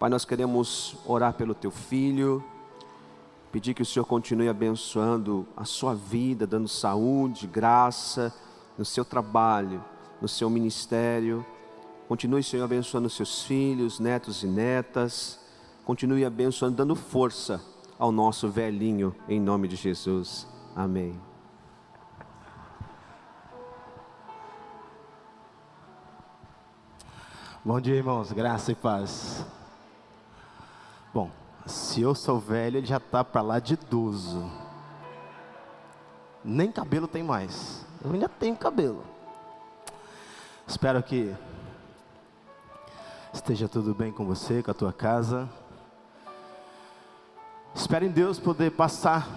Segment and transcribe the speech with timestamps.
[0.00, 2.42] Pai, nós queremos orar pelo teu filho,
[3.52, 8.34] pedir que o Senhor continue abençoando a sua vida, dando saúde, graça
[8.78, 9.84] no seu trabalho,
[10.18, 11.44] no seu ministério.
[12.08, 15.38] Continue, Senhor, abençoando seus filhos, netos e netas.
[15.84, 17.62] Continue abençoando, dando força
[17.98, 20.48] ao nosso velhinho, em nome de Jesus.
[20.74, 21.20] Amém.
[27.62, 28.32] Bom dia, irmãos.
[28.32, 29.59] Graça e paz.
[31.12, 31.30] Bom,
[31.66, 34.50] se eu sou velho, ele já está para lá de idoso.
[36.44, 37.84] Nem cabelo tem mais.
[38.02, 39.04] Eu ainda tenho cabelo.
[40.66, 41.34] Espero que
[43.32, 45.48] esteja tudo bem com você, com a tua casa.
[47.74, 49.28] Espero em Deus poder passar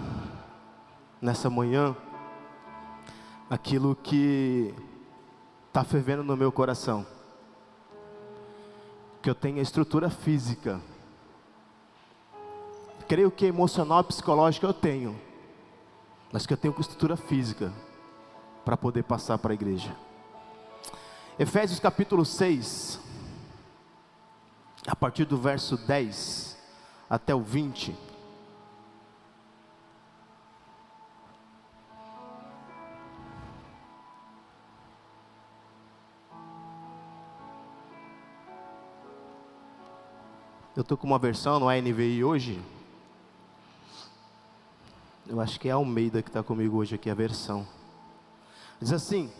[1.20, 1.96] nessa manhã
[3.50, 4.74] aquilo que
[5.68, 7.04] está fervendo no meu coração
[9.24, 10.78] que eu tenha estrutura física.
[13.06, 15.20] Creio que emocional e psicológica eu tenho,
[16.32, 17.72] mas que eu tenho estrutura física
[18.64, 19.94] para poder passar para a igreja.
[21.38, 22.98] Efésios capítulo 6,
[24.86, 26.56] a partir do verso 10
[27.08, 27.94] até o 20.
[40.74, 42.60] Eu estou com uma versão no ANVI hoje.
[45.26, 47.66] Eu acho que é Almeida que está comigo hoje aqui, a versão.
[48.80, 49.32] Diz assim: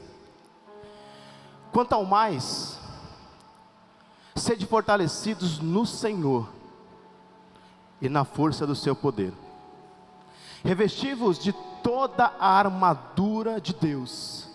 [1.72, 2.78] Quanto ao mais,
[4.34, 6.48] sede fortalecidos no Senhor
[8.00, 9.32] e na força do seu poder.
[10.62, 14.48] Revestivos de toda a armadura de Deus,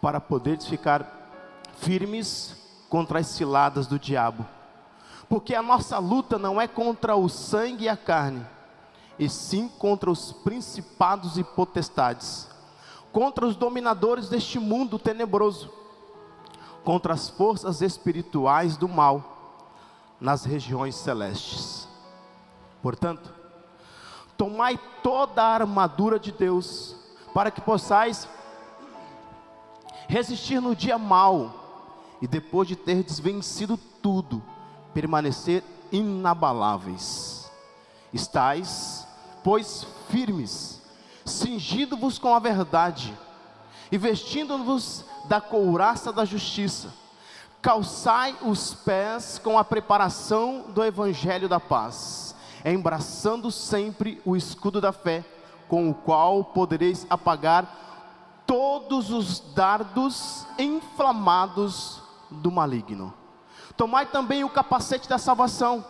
[0.00, 1.30] para poderes ficar
[1.78, 2.54] firmes
[2.88, 4.44] contra as ciladas do diabo
[5.28, 8.44] porque a nossa luta não é contra o sangue e a carne,
[9.18, 12.48] e sim contra os principados e potestades,
[13.12, 15.72] contra os dominadores deste mundo tenebroso,
[16.84, 19.66] contra as forças espirituais do mal
[20.20, 21.88] nas regiões celestes.
[22.82, 23.34] Portanto,
[24.36, 26.96] tomai toda a armadura de Deus,
[27.34, 28.28] para que possais
[30.08, 31.54] resistir no dia mau,
[32.22, 34.42] e depois de ter desvencido tudo,
[34.94, 35.62] permanecer
[35.92, 37.50] inabaláveis.
[38.12, 38.97] Estais,
[39.42, 40.82] pois, firmes,
[41.24, 43.16] cingindo-vos com a verdade,
[43.90, 46.92] e vestindo-vos da couraça da justiça,
[47.60, 52.34] calçai os pés com a preparação do evangelho da paz,
[52.64, 55.24] embraçando sempre o escudo da fé,
[55.68, 62.00] com o qual podereis apagar todos os dardos inflamados
[62.30, 63.12] do maligno.
[63.76, 65.84] Tomai também o capacete da salvação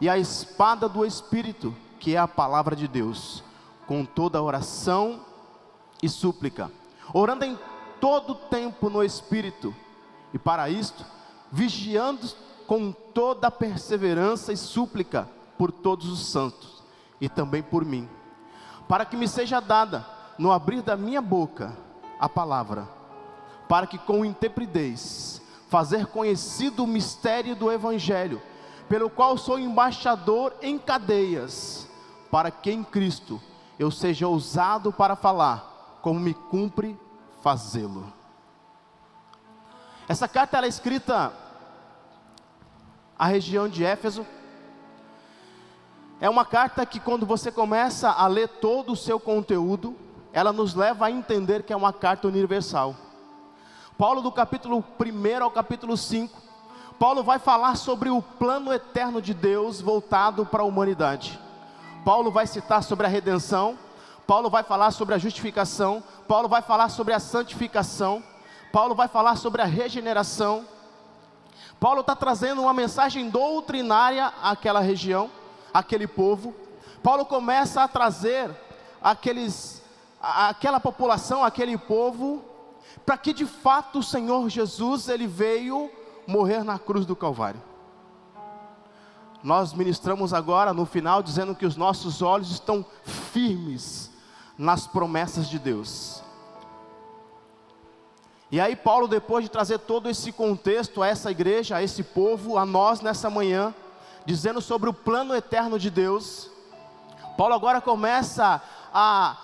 [0.00, 3.42] e a espada do Espírito, que é a palavra de Deus,
[3.86, 5.22] com toda oração
[6.02, 6.70] e súplica,
[7.14, 7.58] orando em
[7.98, 9.74] todo tempo no Espírito,
[10.30, 11.02] e para isto,
[11.50, 12.28] vigiando
[12.66, 15.26] com toda perseverança e súplica
[15.56, 16.82] por todos os santos,
[17.18, 18.06] e também por mim,
[18.86, 20.06] para que me seja dada,
[20.38, 21.74] no abrir da minha boca,
[22.20, 22.86] a palavra,
[23.66, 28.42] para que com intrepidez fazer conhecido o mistério do Evangelho,
[28.90, 31.83] pelo qual sou embaixador em cadeias,
[32.34, 33.40] para que em Cristo
[33.78, 36.98] eu seja ousado para falar, como me cumpre
[37.40, 38.12] fazê-lo.
[40.08, 41.32] Essa carta é escrita
[43.16, 44.26] à região de Éfeso.
[46.20, 49.94] É uma carta que, quando você começa a ler todo o seu conteúdo,
[50.32, 52.96] ela nos leva a entender que é uma carta universal.
[53.96, 56.36] Paulo, do capítulo 1 ao capítulo 5,
[56.98, 61.43] Paulo vai falar sobre o plano eterno de Deus voltado para a humanidade.
[62.04, 63.78] Paulo vai citar sobre a redenção,
[64.26, 68.22] Paulo vai falar sobre a justificação, Paulo vai falar sobre a santificação,
[68.72, 70.66] Paulo vai falar sobre a regeneração.
[71.80, 75.30] Paulo está trazendo uma mensagem doutrinária àquela região,
[75.72, 76.54] àquele povo.
[77.02, 78.50] Paulo começa a trazer
[79.02, 79.82] aqueles,
[80.20, 82.44] aquela população, aquele povo,
[83.04, 85.90] para que de fato o Senhor Jesus ele veio
[86.26, 87.73] morrer na cruz do Calvário.
[89.44, 94.10] Nós ministramos agora no final dizendo que os nossos olhos estão firmes
[94.56, 96.22] nas promessas de Deus.
[98.50, 102.56] E aí Paulo depois de trazer todo esse contexto a essa igreja, a esse povo,
[102.56, 103.74] a nós nessa manhã,
[104.24, 106.50] dizendo sobre o plano eterno de Deus,
[107.36, 108.62] Paulo agora começa
[108.94, 109.36] a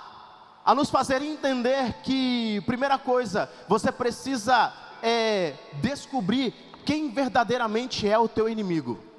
[0.65, 4.73] a nos fazer entender que, primeira coisa, você precisa
[5.03, 6.53] é, descobrir
[6.85, 9.10] quem verdadeiramente é o teu inimigo.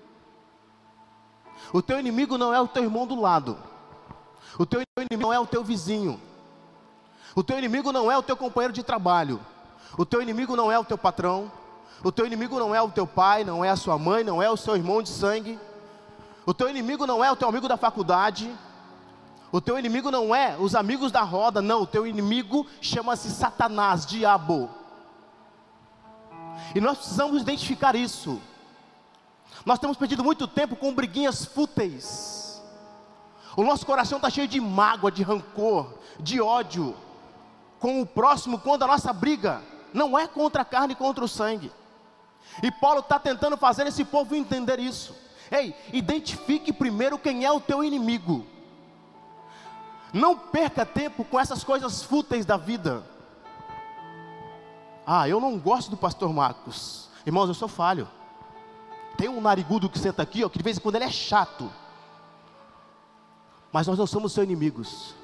[1.73, 3.57] O teu inimigo não é o teu irmão do lado.
[4.57, 6.19] O teu inimigo não é o teu vizinho.
[7.35, 9.39] O teu inimigo não é o teu companheiro de trabalho.
[9.97, 11.51] O teu inimigo não é o teu patrão.
[12.03, 14.49] O teu inimigo não é o teu pai, não é a sua mãe, não é
[14.49, 15.59] o seu irmão de sangue.
[16.45, 18.51] O teu inimigo não é o teu amigo da faculdade.
[19.51, 21.83] O teu inimigo não é os amigos da roda, não.
[21.83, 24.69] O teu inimigo chama-se Satanás, diabo.
[26.73, 28.41] E nós precisamos identificar isso.
[29.65, 32.61] Nós temos perdido muito tempo com briguinhas fúteis.
[33.55, 36.95] O nosso coração está cheio de mágoa, de rancor, de ódio
[37.79, 39.61] com o próximo, quando a nossa briga
[39.93, 41.71] não é contra a carne e contra o sangue.
[42.61, 45.15] E Paulo está tentando fazer esse povo entender isso.
[45.49, 48.45] Ei, identifique primeiro quem é o teu inimigo.
[50.13, 53.03] Não perca tempo com essas coisas fúteis da vida.
[55.05, 57.09] Ah, eu não gosto do pastor Marcos.
[57.25, 58.07] Irmãos, eu sou falho.
[59.17, 61.71] Tem um narigudo que senta aqui, ó, que de vez em quando ele é chato.
[63.71, 65.15] Mas nós não somos seus inimigos.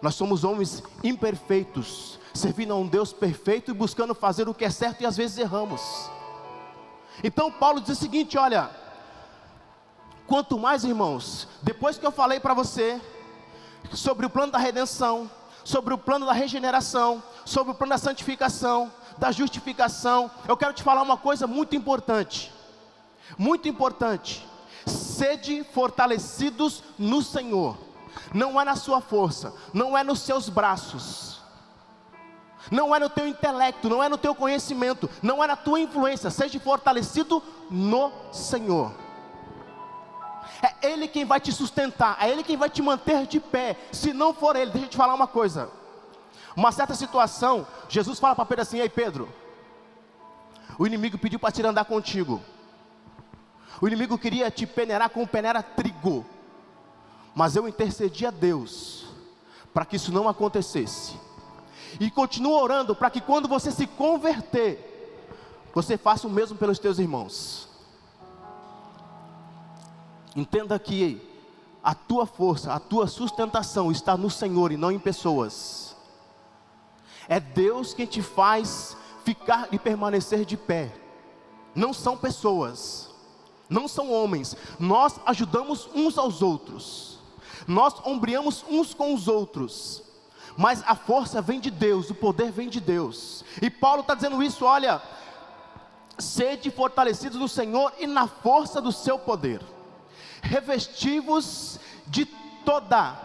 [0.00, 4.70] Nós somos homens imperfeitos, servindo a um Deus perfeito e buscando fazer o que é
[4.70, 6.10] certo e às vezes erramos.
[7.22, 8.70] Então Paulo diz o seguinte: olha,
[10.26, 13.00] quanto mais irmãos, depois que eu falei para você
[13.92, 15.30] sobre o plano da redenção,
[15.64, 20.82] sobre o plano da regeneração, sobre o plano da santificação, da justificação, eu quero te
[20.82, 22.52] falar uma coisa muito importante.
[23.38, 24.46] Muito importante.
[24.86, 27.76] Sede fortalecidos no Senhor.
[28.34, 31.40] Não é na sua força, não é nos seus braços
[32.70, 36.30] não é no teu intelecto, não é no teu conhecimento, não é na tua influência,
[36.30, 38.92] seja fortalecido no Senhor.
[40.62, 43.76] É Ele quem vai te sustentar, é Ele quem vai te manter de pé.
[43.90, 45.70] Se não for Ele, deixa eu te falar uma coisa.
[46.54, 49.28] Uma certa situação, Jesus fala para Pedro assim: Ei Pedro,
[50.78, 52.42] o inimigo pediu para te andar contigo.
[53.80, 56.24] O inimigo queria te peneirar como peneira trigo.
[57.34, 59.06] Mas eu intercedi a Deus
[59.72, 61.14] para que isso não acontecesse.
[61.98, 64.86] E continua orando para que quando você se converter,
[65.74, 67.68] você faça o mesmo pelos teus irmãos.
[70.34, 71.20] Entenda que
[71.82, 75.96] a tua força, a tua sustentação está no Senhor e não em pessoas.
[77.28, 80.92] É Deus quem te faz ficar e permanecer de pé.
[81.74, 83.09] Não são pessoas,
[83.70, 84.54] não são homens.
[84.78, 87.18] Nós ajudamos uns aos outros.
[87.66, 90.02] Nós ombreamos uns com os outros
[90.56, 93.42] mas a força vem de Deus, o poder vem de Deus.
[93.62, 95.00] E Paulo está dizendo isso: olha,
[96.18, 99.62] sede fortalecidos no Senhor e na força do seu poder,
[100.42, 102.26] revestivos de
[102.64, 103.16] toda,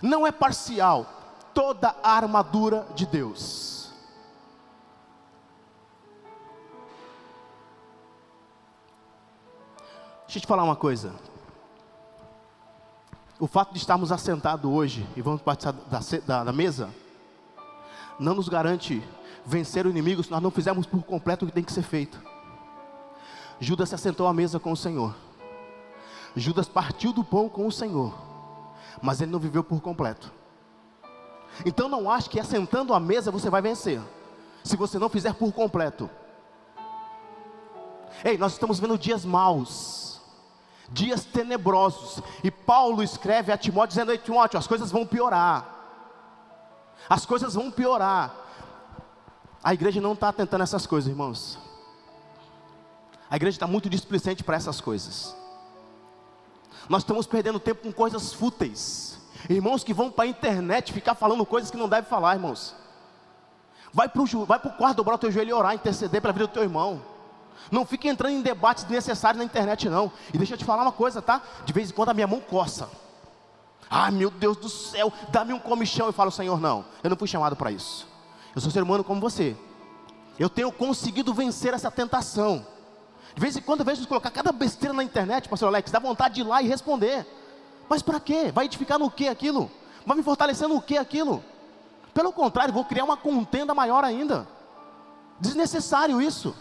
[0.00, 1.06] não é parcial,
[1.52, 3.71] toda a armadura de Deus.
[10.32, 11.12] Deixa eu te falar uma coisa.
[13.38, 16.88] O fato de estarmos assentados hoje e vamos participar da, da, da mesa,
[18.18, 19.06] não nos garante
[19.44, 22.18] vencer o inimigo se nós não fizermos por completo o que tem que ser feito.
[23.60, 25.14] Judas se assentou à mesa com o Senhor.
[26.34, 28.14] Judas partiu do pão com o Senhor,
[29.02, 30.32] mas ele não viveu por completo.
[31.66, 34.00] Então não ache que assentando à mesa você vai vencer,
[34.64, 36.08] se você não fizer por completo.
[38.24, 40.01] Ei, nós estamos vendo dias maus
[40.90, 42.22] dias tenebrosos.
[42.42, 45.66] E Paulo escreve a Timóteo dizendo: Ei, Timóteo, as coisas vão piorar.
[47.08, 48.34] As coisas vão piorar.
[49.62, 51.58] A igreja não está atentando essas coisas, irmãos.
[53.30, 55.34] A igreja está muito displicente para essas coisas.
[56.88, 59.18] Nós estamos perdendo tempo com coisas fúteis.
[59.48, 62.74] Irmãos que vão para a internet ficar falando coisas que não devem falar, irmãos.
[63.92, 66.52] Vai para o quarto, dobrar o teu joelho e orar, interceder para a vida do
[66.52, 67.11] teu irmão.
[67.70, 70.12] Não fique entrando em debates desnecessários na internet, não.
[70.32, 71.42] E deixa eu te falar uma coisa, tá?
[71.64, 72.88] De vez em quando a minha mão coça.
[73.88, 76.06] Ah, meu Deus do céu, dá-me um comichão.
[76.06, 78.08] Eu falo, Senhor, não, eu não fui chamado para isso.
[78.54, 79.56] Eu sou ser humano como você.
[80.38, 82.66] Eu tenho conseguido vencer essa tentação.
[83.34, 86.36] De vez em quando eu vejo colocar cada besteira na internet, pastor Alex, dá vontade
[86.36, 87.26] de ir lá e responder.
[87.88, 88.50] Mas para quê?
[88.52, 89.70] Vai edificar no que aquilo?
[90.06, 91.42] Vai me fortalecer no que aquilo?
[92.12, 94.46] Pelo contrário, vou criar uma contenda maior ainda.
[95.40, 96.54] Desnecessário isso.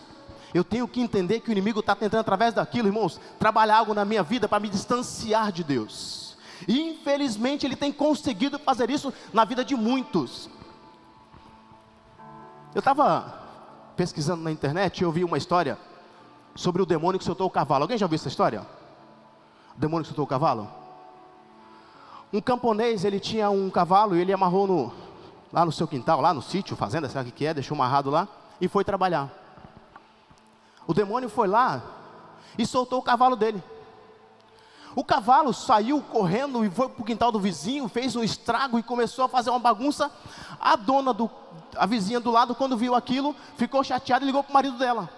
[0.54, 4.04] Eu tenho que entender que o inimigo está tentando, através daquilo, irmãos, trabalhar algo na
[4.04, 6.38] minha vida para me distanciar de Deus.
[6.68, 10.50] E infelizmente ele tem conseguido fazer isso na vida de muitos.
[12.76, 13.40] Eu estava
[13.96, 15.78] pesquisando na internet e eu vi uma história
[16.56, 17.84] sobre o demônio que soltou o cavalo.
[17.84, 18.66] Alguém já viu essa história?
[19.76, 20.70] O demônio que soltou o cavalo?
[22.32, 24.94] Um camponês, ele tinha um cavalo e ele amarrou no,
[25.52, 27.54] lá no seu quintal, lá no sítio, fazenda, sabe o que é?
[27.54, 28.28] Deixou amarrado lá
[28.60, 29.41] e foi trabalhar.
[30.88, 31.82] O demônio foi lá
[32.58, 33.64] e soltou o cavalo dele.
[34.96, 38.84] O cavalo saiu correndo e foi para o quintal do vizinho, fez um estrago e
[38.84, 40.12] começou a fazer uma bagunça.
[40.60, 41.30] A dona do,
[41.78, 45.10] a vizinha do lado, quando viu aquilo, ficou chateada e ligou para o marido dela.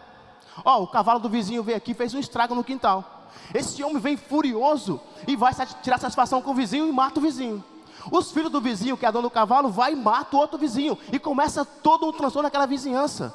[0.63, 3.23] Ó, oh, o cavalo do vizinho veio aqui, fez um estrago no quintal.
[3.51, 7.63] Esse homem vem furioso e vai tirar satisfação com o vizinho e mata o vizinho.
[8.11, 10.97] Os filhos do vizinho, que é dono do cavalo, vai e mata o outro vizinho.
[11.11, 13.33] E começa todo um transtorno naquela vizinhança.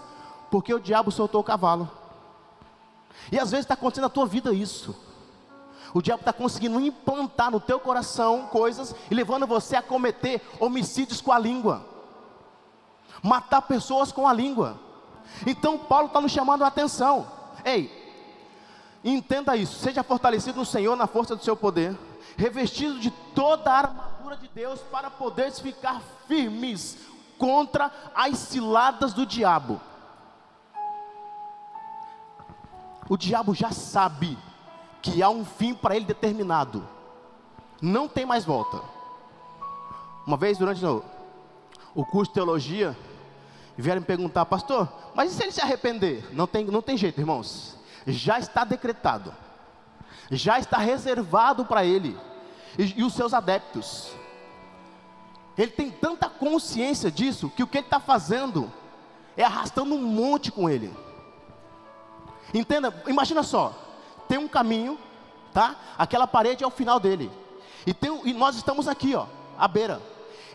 [0.51, 1.91] Porque o diabo soltou o cavalo.
[3.31, 4.97] E às vezes está acontecendo na tua vida isso.
[5.95, 11.21] O diabo está conseguindo implantar no teu coração coisas e levando você a cometer homicídios
[11.21, 11.85] com a língua,
[13.23, 14.79] matar pessoas com a língua.
[15.47, 17.27] Então Paulo está nos chamando a atenção.
[17.65, 17.91] Ei,
[19.03, 19.79] entenda isso.
[19.79, 21.97] Seja fortalecido no Senhor na força do seu poder,
[22.37, 26.99] revestido de toda a armadura de Deus para poderes ficar firmes
[27.39, 29.81] contra as ciladas do diabo.
[33.09, 34.37] O diabo já sabe
[35.01, 36.87] que há um fim para ele determinado.
[37.81, 38.81] Não tem mais volta.
[40.27, 42.97] Uma vez durante o, curso de teologia,
[43.77, 46.29] vieram me perguntar, pastor, mas e se ele se arrepender?
[46.35, 47.77] Não tem, não tem jeito, irmãos.
[48.07, 49.35] Já está decretado.
[50.31, 52.19] Já está reservado para ele
[52.79, 54.13] e, e os seus adeptos.
[55.57, 58.71] Ele tem tanta consciência disso que o que ele está fazendo
[59.37, 60.93] é arrastando um monte com ele.
[62.53, 63.73] Entenda, imagina só,
[64.29, 64.99] tem um caminho,
[65.53, 65.77] tá?
[65.97, 67.31] Aquela parede é o final dele.
[67.87, 69.27] E, tem, e nós estamos aqui, ó,
[69.59, 70.01] à beira.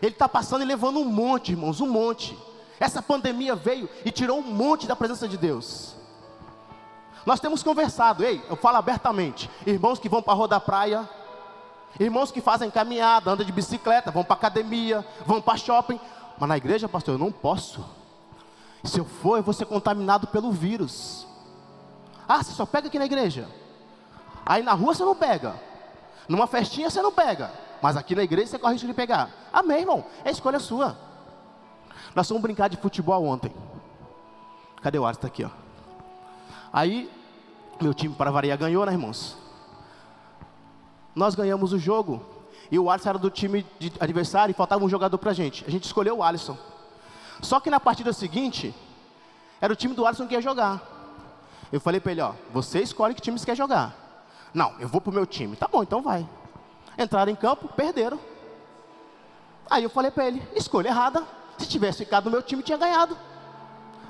[0.02, 2.36] Ele está passando e levando um monte, irmãos, um monte.
[2.78, 5.94] Essa pandemia veio e tirou um monte da presença de Deus.
[7.24, 11.08] Nós temos conversado, ei, eu falo abertamente, irmãos que vão para a roda praia,
[11.98, 15.98] irmãos que fazem caminhada, andam de bicicleta, vão para academia, vão para shopping,
[16.38, 17.84] mas na igreja, pastor, eu não posso.
[18.82, 21.26] Se eu for, eu vou ser contaminado pelo vírus.
[22.28, 23.48] Ah, você só pega aqui na igreja.
[24.44, 25.54] Aí na rua você não pega.
[26.28, 27.50] Numa festinha você não pega.
[27.82, 29.30] Mas aqui na igreja você corre risco de pegar.
[29.52, 30.04] Amém, irmão.
[30.24, 30.96] É escolha sua.
[32.14, 33.52] Nós fomos brincar de futebol ontem.
[34.80, 35.18] Cadê o Alisson?
[35.18, 35.50] Está aqui, ó.
[36.72, 37.10] Aí,
[37.80, 39.36] meu time para variar ganhou, né, irmãos?
[41.14, 42.24] Nós ganhamos o jogo.
[42.70, 43.66] E o Alisson era do time
[44.00, 45.64] adversário e faltava um jogador para a gente.
[45.66, 46.56] A gente escolheu o Alisson.
[47.42, 48.74] Só que na partida seguinte,
[49.60, 50.93] era o time do Alisson que ia jogar.
[51.74, 53.92] Eu falei para ele, ó, você escolhe que time você quer jogar.
[54.54, 55.56] Não, eu vou para o meu time.
[55.56, 56.24] Tá bom, então vai.
[56.96, 58.16] Entraram em campo, perderam.
[59.68, 61.24] Aí eu falei para ele, escolha errada.
[61.58, 63.18] Se tivesse ficado no meu time, tinha ganhado.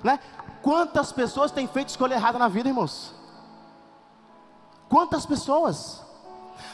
[0.02, 0.20] Né?
[0.60, 3.14] Quantas pessoas têm feito escolha errada na vida, irmãos?
[4.86, 6.02] Quantas pessoas?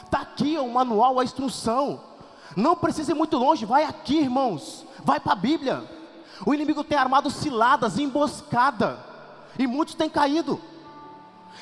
[0.03, 2.01] Está aqui o manual, a instrução.
[2.53, 4.85] Não precisa ir muito longe, vai aqui, irmãos.
[5.05, 5.89] Vai para a Bíblia.
[6.45, 8.99] O inimigo tem armado ciladas, emboscada.
[9.57, 10.59] E muitos têm caído.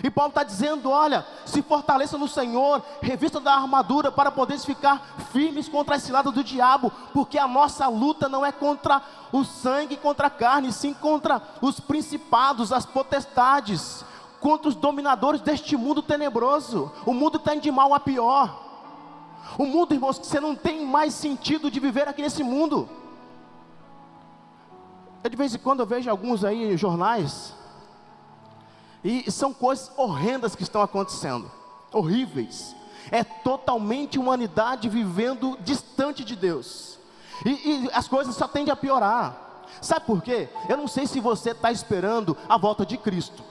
[0.03, 5.15] E Paulo está dizendo: olha, se fortaleça no Senhor, revista da armadura para poderes ficar
[5.32, 9.01] firmes contra a cilada do diabo, porque a nossa luta não é contra
[9.32, 14.06] o sangue, contra a carne, sim contra os principados, as potestades,
[14.39, 16.91] contra os dominadores deste mundo tenebroso.
[17.06, 18.68] O mundo está indo de mal a pior.
[19.58, 22.88] O mundo, irmãos, que você não tem mais sentido de viver aqui nesse mundo.
[25.24, 27.59] Eu, de vez em quando eu vejo alguns aí jornais
[29.03, 31.50] e são coisas horrendas que estão acontecendo,
[31.91, 32.75] horríveis.
[33.12, 37.00] É totalmente humanidade vivendo distante de Deus.
[37.46, 39.65] E, e as coisas só tendem a piorar.
[39.82, 40.50] Sabe por quê?
[40.68, 43.44] Eu não sei se você está esperando a volta de Cristo.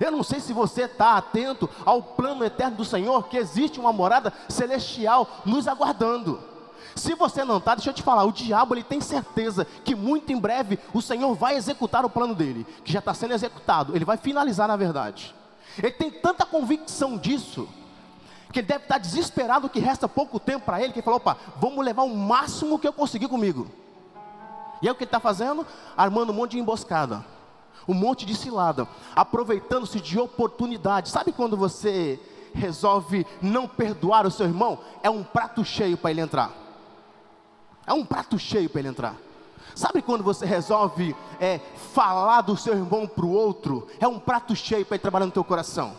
[0.00, 3.92] Eu não sei se você está atento ao plano eterno do Senhor, que existe uma
[3.92, 6.40] morada celestial nos aguardando.
[6.94, 10.32] Se você não está, deixa eu te falar, o diabo ele tem certeza que muito
[10.32, 14.04] em breve o Senhor vai executar o plano dele, que já está sendo executado, ele
[14.04, 15.34] vai finalizar na verdade.
[15.76, 17.68] Ele tem tanta convicção disso,
[18.52, 21.36] que ele deve estar desesperado que resta pouco tempo para ele, que ele falou, opa,
[21.56, 23.70] vamos levar o máximo que eu conseguir comigo.
[24.80, 25.66] E é o que ele está fazendo?
[25.96, 27.24] Armando um monte de emboscada,
[27.86, 31.08] um monte de cilada, aproveitando-se de oportunidade.
[31.08, 32.20] Sabe quando você
[32.54, 34.78] resolve não perdoar o seu irmão?
[35.02, 36.50] É um prato cheio para ele entrar.
[37.88, 39.16] É um prato cheio para ele entrar.
[39.74, 41.58] Sabe quando você resolve é,
[41.94, 43.88] falar do seu irmão para o outro?
[43.98, 45.96] É um prato cheio para ele trabalhar no teu coração.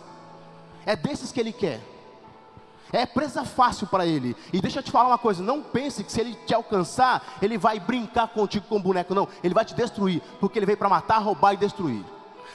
[0.85, 1.81] É desses que ele quer.
[2.91, 4.35] É presa fácil para ele.
[4.53, 7.57] E deixa eu te falar uma coisa: não pense que se ele te alcançar, ele
[7.57, 9.15] vai brincar contigo com boneco.
[9.15, 10.21] Não, ele vai te destruir.
[10.39, 12.05] Porque ele veio para matar, roubar e destruir.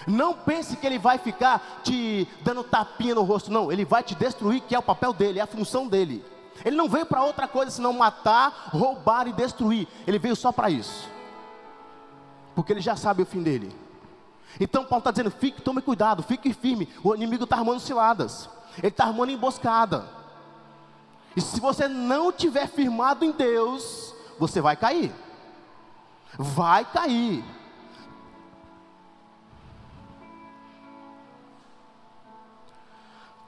[0.06, 3.50] Não pense que ele vai ficar te dando tapinha no rosto.
[3.50, 6.24] Não, ele vai te destruir, que é o papel dele, é a função dele.
[6.62, 9.88] Ele não veio para outra coisa senão matar, roubar e destruir.
[10.06, 11.08] Ele veio só para isso.
[12.54, 13.75] Porque ele já sabe o fim dele.
[14.61, 16.88] Então Paulo está dizendo: fique, tome cuidado, fique firme.
[17.02, 18.49] O inimigo está armando ciladas.
[18.78, 20.06] Ele está armando emboscada.
[21.37, 25.12] E se você não tiver firmado em Deus, você vai cair.
[26.38, 27.44] Vai cair.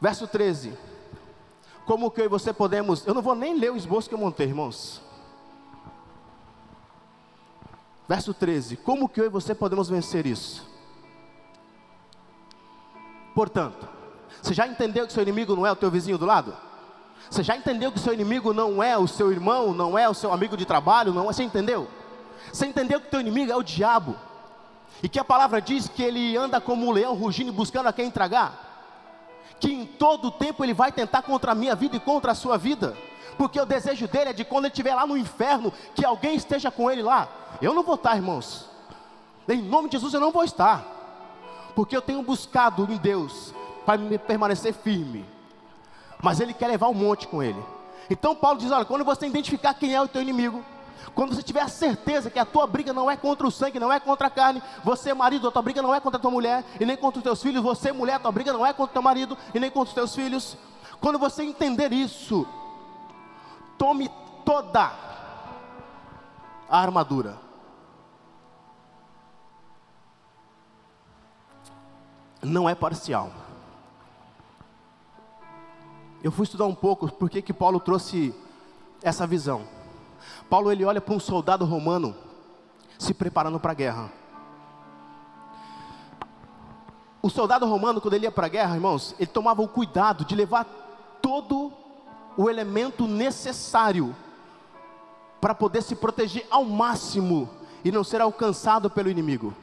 [0.01, 0.77] Verso 13.
[1.87, 3.07] Como que eu e você podemos.
[3.07, 5.01] Eu não vou nem ler o esboço que eu montei, irmãos.
[8.09, 8.77] Verso 13.
[8.77, 10.69] Como que eu e você podemos vencer isso?
[13.35, 13.89] Portanto,
[14.43, 16.57] você já entendeu que seu inimigo não é o teu vizinho do lado?
[17.31, 20.33] Você já entendeu que seu inimigo não é o seu irmão, não é o seu
[20.33, 21.27] amigo de trabalho, não é?
[21.27, 21.89] Você entendeu?
[22.53, 24.17] Você entendeu que teu inimigo é o diabo?
[25.03, 28.11] E que a palavra diz que ele anda como um leão rugindo buscando a quem
[28.11, 28.66] tragar?
[29.59, 32.57] Que em todo tempo ele vai tentar contra a minha vida e contra a sua
[32.57, 32.97] vida?
[33.39, 36.71] Porque o desejo dele é de quando ele estiver lá no inferno, que alguém esteja
[36.71, 37.29] com ele lá.
[37.61, 38.69] Eu não vou estar, irmãos.
[39.49, 40.85] Em nome de Jesus eu não vou estar.
[41.75, 45.37] Porque eu tenho buscado em Deus para permanecer firme
[46.23, 47.63] mas ele quer levar um monte com ele.
[48.09, 50.65] Então Paulo diz: olha, quando você identificar quem é o teu inimigo,
[51.15, 53.93] quando você tiver a certeza que a tua briga não é contra o sangue, não
[53.93, 56.65] é contra a carne, você marido, a tua briga não é contra a tua mulher
[56.81, 58.95] e nem contra os teus filhos, você mulher, a tua briga não é contra o
[58.95, 60.57] teu marido e nem contra os teus filhos.
[61.01, 62.47] Quando você entender isso,
[63.79, 64.11] tome
[64.45, 64.93] toda
[66.69, 67.39] a armadura.
[72.43, 73.31] Não é parcial.
[76.23, 78.35] Eu fui estudar um pouco por que Paulo trouxe
[79.03, 79.76] essa visão.
[80.49, 82.15] Paulo ele olha para um soldado romano
[82.99, 84.13] se preparando para a guerra.
[87.21, 90.35] O soldado romano, quando ele ia para a guerra, irmãos, ele tomava o cuidado de
[90.37, 90.65] levar
[91.21, 91.73] todo
[92.37, 94.15] o elemento necessário
[95.41, 97.49] para poder se proteger ao máximo
[97.85, 99.55] e não ser alcançado pelo inimigo.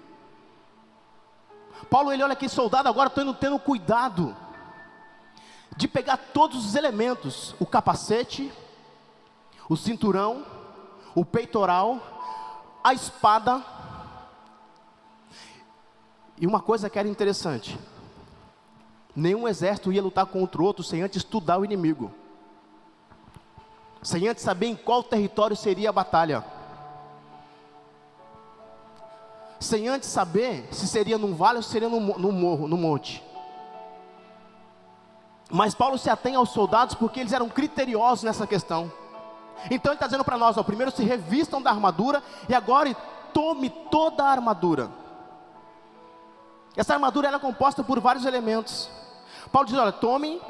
[1.89, 4.35] Paulo ele olha aqui, soldado, agora estou indo tendo cuidado
[5.75, 8.51] de pegar todos os elementos: o capacete,
[9.69, 10.45] o cinturão,
[11.15, 11.99] o peitoral,
[12.83, 13.63] a espada.
[16.37, 17.77] E uma coisa que era interessante:
[19.15, 22.11] nenhum exército ia lutar contra o outro sem antes estudar o inimigo,
[24.01, 26.43] sem antes saber em qual território seria a batalha,
[29.59, 33.23] sem antes saber se seria num vale ou se seria no morro, no monte.
[35.51, 38.91] Mas Paulo se atém aos soldados porque eles eram criteriosos nessa questão.
[39.69, 42.93] Então ele está dizendo para nós: ó, primeiro se revistam da armadura e agora
[43.33, 44.89] tome toda a armadura.
[46.75, 48.89] Essa armadura era composta por vários elementos.
[49.51, 50.41] Paulo diz: olha, tome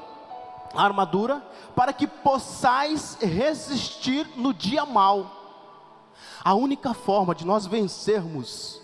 [0.74, 1.42] a armadura
[1.76, 5.26] para que possais resistir no dia mal.
[6.44, 8.82] A única forma de nós vencermos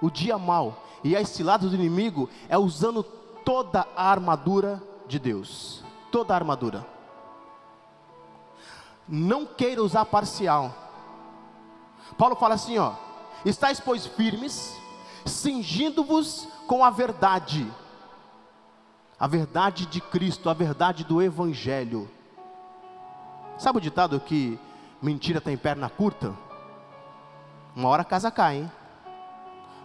[0.00, 3.02] o dia mal e as ciladas do inimigo é usando
[3.44, 6.86] toda a armadura de Deus, toda a armadura.
[9.10, 10.72] Não queira usar parcial.
[12.16, 12.94] Paulo fala assim, ó:
[13.44, 14.78] "Estais pois firmes,
[15.26, 17.70] cingindo-vos com a verdade,
[19.18, 22.08] a verdade de Cristo, a verdade do evangelho."
[23.58, 24.58] Sabe o ditado que
[25.02, 26.34] mentira tem perna curta?
[27.74, 28.72] Uma hora a casa cai, hein?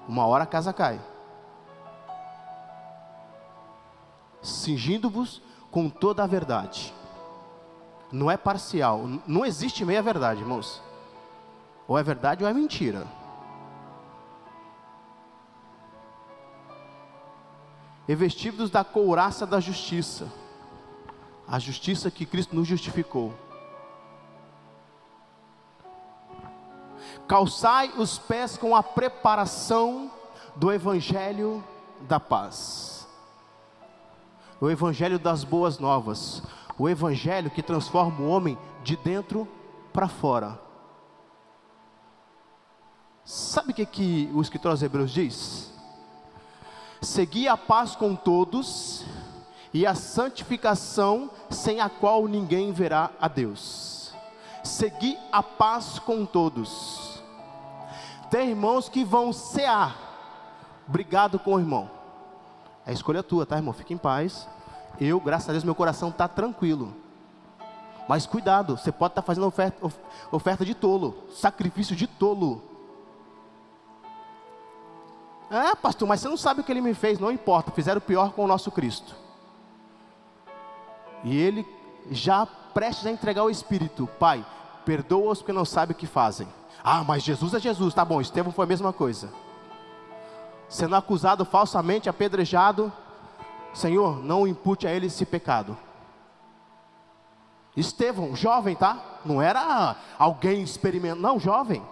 [0.08, 1.02] Uma hora a casa cai.
[4.46, 6.94] cingindo-vos com toda a verdade.
[8.16, 10.82] Não é parcial, não existe meia verdade, irmãos.
[11.86, 13.06] Ou é verdade ou é mentira.
[18.08, 20.32] Revestidos da couraça da justiça,
[21.46, 23.34] a justiça que Cristo nos justificou.
[27.28, 30.10] Calçai os pés com a preparação
[30.56, 31.62] do evangelho
[32.08, 32.96] da paz
[34.60, 36.42] o evangelho das boas novas,
[36.78, 39.48] o evangelho que transforma o homem de dentro
[39.94, 40.60] para fora.
[43.24, 45.74] Sabe o que, que o escritor aos Hebreus diz?
[47.02, 49.06] Segui a paz com todos
[49.74, 54.14] e a santificação sem a qual ninguém verá a Deus.
[54.64, 57.22] Segui a paz com todos.
[58.30, 59.96] Tem irmãos que vão cear,
[60.88, 61.90] brigado com o irmão.
[62.86, 63.74] É escolha tua, tá, irmão?
[63.74, 64.48] Fique em paz.
[65.00, 66.94] Eu, graças a Deus, meu coração está tranquilo.
[68.08, 69.92] Mas cuidado, você pode estar tá fazendo oferta,
[70.32, 72.62] oferta de tolo, sacrifício de tolo.
[75.50, 78.32] Ah, pastor, mas você não sabe o que ele me fez, não importa, fizeram pior
[78.32, 79.16] com o nosso Cristo.
[81.24, 81.66] E ele
[82.12, 84.46] já prestes a entregar o Espírito, Pai,
[84.86, 86.48] perdoa-os porque não sabem o que fazem.
[86.84, 89.30] Ah, mas Jesus é Jesus, tá bom, Estevão foi a mesma coisa
[90.68, 92.92] sendo acusado falsamente, apedrejado,
[93.76, 95.78] Senhor, não impute a ele esse pecado.
[97.76, 99.20] Estevão, jovem, tá?
[99.26, 101.84] Não era alguém experimentado, não, jovem.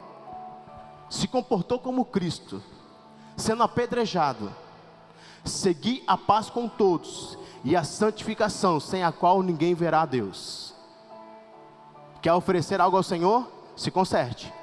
[1.10, 2.64] Se comportou como Cristo,
[3.36, 4.50] sendo apedrejado.
[5.44, 10.74] Segui a paz com todos e a santificação, sem a qual ninguém verá a Deus.
[12.22, 13.46] Quer oferecer algo ao Senhor?
[13.76, 14.54] Se conserte.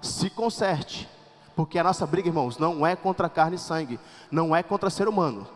[0.00, 1.06] Se conserte.
[1.54, 4.00] Porque a nossa briga, irmãos, não é contra carne e sangue,
[4.30, 5.55] não é contra ser humano.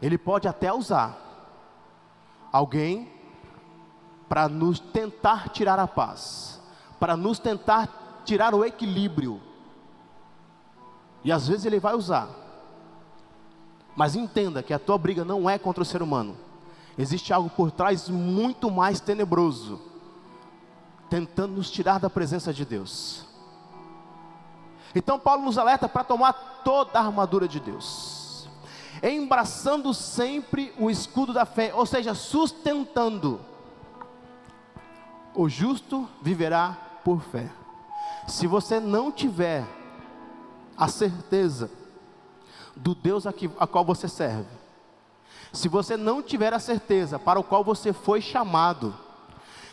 [0.00, 1.16] Ele pode até usar
[2.52, 3.10] alguém
[4.28, 6.60] para nos tentar tirar a paz,
[7.00, 9.40] para nos tentar tirar o equilíbrio.
[11.24, 12.28] E às vezes ele vai usar.
[13.96, 16.36] Mas entenda que a tua briga não é contra o ser humano.
[16.96, 19.80] Existe algo por trás muito mais tenebroso,
[21.08, 23.24] tentando nos tirar da presença de Deus.
[24.94, 26.32] Então Paulo nos alerta para tomar
[26.64, 28.17] toda a armadura de Deus,
[29.02, 33.40] embraçando sempre o escudo da fé, ou seja, sustentando.
[35.34, 37.48] O justo viverá por fé.
[38.26, 39.64] Se você não tiver
[40.76, 41.70] a certeza
[42.74, 44.58] do Deus a, que, a qual você serve,
[45.52, 48.94] se você não tiver a certeza para o qual você foi chamado,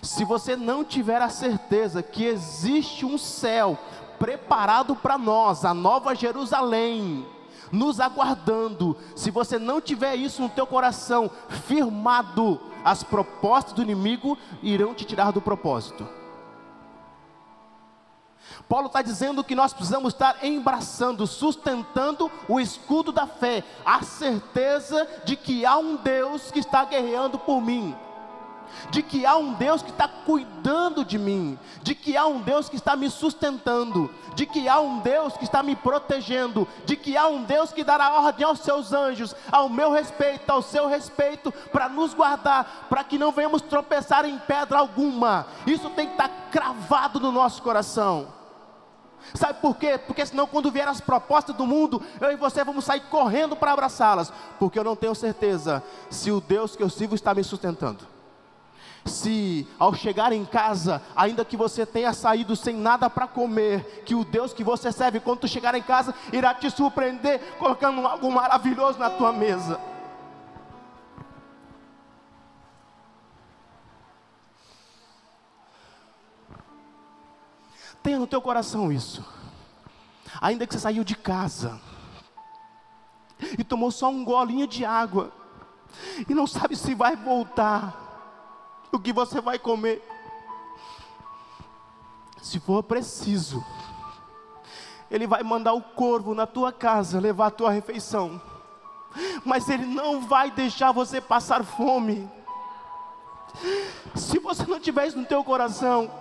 [0.01, 3.77] se você não tiver a certeza que existe um céu
[4.19, 7.25] preparado para nós, a nova Jerusalém,
[7.71, 8.97] nos aguardando.
[9.15, 11.29] Se você não tiver isso no teu coração
[11.67, 16.07] firmado, as propostas do inimigo irão te tirar do propósito.
[18.69, 25.07] Paulo está dizendo que nós precisamos estar embraçando, sustentando o escudo da fé, a certeza
[25.23, 27.95] de que há um Deus que está guerreando por mim
[28.89, 32.69] de que há um Deus que está cuidando de mim, de que há um Deus
[32.69, 37.15] que está me sustentando, de que há um Deus que está me protegendo, de que
[37.17, 41.51] há um Deus que dará ordem aos seus anjos, ao meu respeito, ao seu respeito,
[41.71, 45.47] para nos guardar, para que não venhamos tropeçar em pedra alguma.
[45.65, 48.27] Isso tem que estar cravado no nosso coração.
[49.33, 49.97] Sabe por quê?
[49.97, 53.71] Porque senão quando vier as propostas do mundo, eu e você vamos sair correndo para
[53.71, 58.14] abraçá-las, porque eu não tenho certeza se o Deus que eu sirvo está me sustentando
[59.05, 64.15] se ao chegar em casa, ainda que você tenha saído sem nada para comer, que
[64.15, 68.31] o Deus que você serve, quando tu chegar em casa, irá te surpreender, colocando algo
[68.31, 69.79] maravilhoso na tua mesa.
[78.01, 79.25] Tenha no teu coração isso.
[80.41, 81.79] Ainda que você saiu de casa
[83.57, 85.31] e tomou só um golinho de água
[86.27, 88.04] e não sabe se vai voltar
[88.95, 90.01] o que você vai comer.
[92.41, 93.65] Se for preciso,
[95.09, 98.39] Ele vai mandar o corvo na tua casa levar a tua refeição,
[99.43, 102.29] mas Ele não vai deixar você passar fome.
[104.13, 106.11] Se você não tiver isso no teu coração,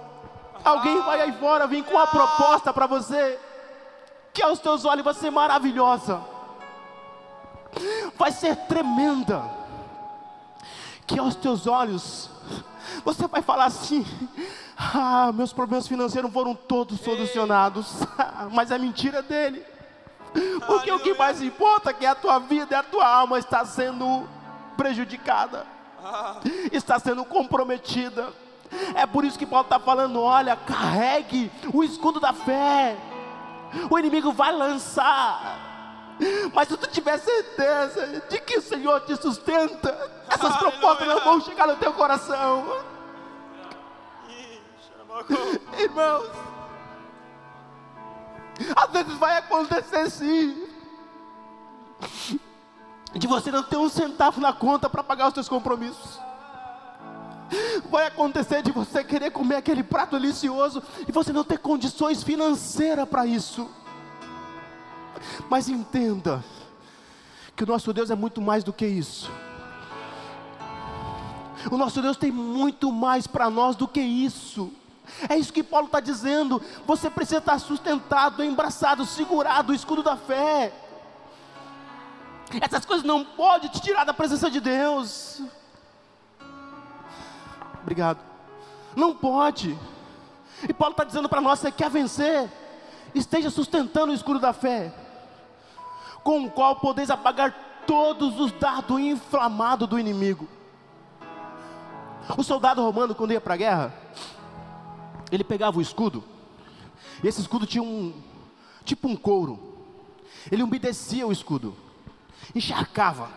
[0.64, 3.38] alguém vai aí fora vir com uma proposta para você,
[4.32, 6.22] que aos teus olhos vai ser maravilhosa,
[8.16, 9.44] vai ser tremenda,
[11.06, 12.30] que aos teus olhos
[13.04, 14.04] você vai falar assim:
[14.76, 17.92] ah, meus problemas financeiros foram todos solucionados,
[18.52, 19.64] mas é mentira dele.
[20.66, 20.96] Porque Aleluia.
[20.96, 24.28] o que mais importa é que a tua vida e a tua alma está sendo
[24.76, 25.66] prejudicada,
[26.02, 26.40] ah.
[26.72, 28.32] está sendo comprometida.
[28.94, 32.96] É por isso que Paulo está falando: olha, carregue o escudo da fé.
[33.90, 35.72] O inimigo vai lançar.
[36.52, 41.40] Mas se tu tiver certeza de que o Senhor te sustenta, essas propostas não vão
[41.40, 42.82] chegar no teu coração.
[45.78, 46.30] Irmãos,
[48.76, 50.68] às vezes vai acontecer sim,
[53.14, 56.18] de você não ter um centavo na conta para pagar os seus compromissos.
[57.90, 63.08] Vai acontecer de você querer comer aquele prato delicioso e você não ter condições financeiras
[63.08, 63.70] para isso.
[65.48, 66.42] Mas entenda
[67.54, 69.30] que o nosso Deus é muito mais do que isso.
[71.70, 74.72] O nosso Deus tem muito mais para nós do que isso.
[75.28, 76.62] É isso que Paulo está dizendo.
[76.86, 80.72] Você precisa estar sustentado, embraçado, segurado, o escudo da fé.
[82.60, 85.42] Essas coisas não podem te tirar da presença de Deus.
[87.82, 88.18] Obrigado.
[88.96, 89.78] Não pode.
[90.68, 92.50] E Paulo está dizendo para nós: você quer vencer?
[93.14, 94.92] Esteja sustentando o escudo da fé,
[96.22, 97.54] com o qual podeis apagar
[97.86, 100.48] todos os dardos inflamados do inimigo.
[102.36, 103.94] O soldado romano, quando ia para a guerra,
[105.30, 106.22] ele pegava o escudo,
[107.22, 108.12] e esse escudo tinha um,
[108.84, 109.58] tipo um couro,
[110.50, 111.74] ele umedecia o escudo,
[112.54, 113.28] encharcava,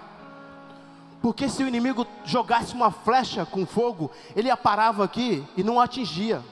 [1.22, 6.44] Porque se o inimigo jogasse uma flecha com fogo, ele aparava aqui e não atingia.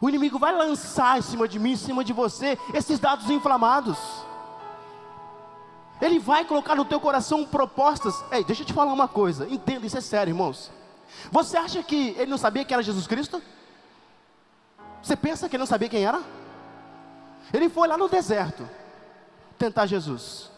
[0.00, 3.98] O inimigo vai lançar em cima de mim, em cima de você, esses dados inflamados.
[6.00, 8.24] Ele vai colocar no teu coração propostas.
[8.30, 10.70] Ei, deixa eu te falar uma coisa, entenda, isso é sério, irmãos.
[11.30, 13.42] Você acha que ele não sabia que era Jesus Cristo?
[15.02, 16.22] Você pensa que ele não sabia quem era?
[17.52, 18.68] Ele foi lá no deserto
[19.58, 20.50] tentar Jesus.